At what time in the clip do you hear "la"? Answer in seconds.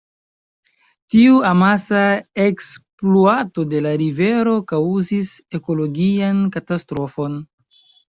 3.89-3.95